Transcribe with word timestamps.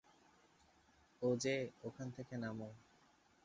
ওজে, 1.21 1.55
ওখান 1.83 2.07
থেকে 2.11 2.33
নামো। 2.37 2.69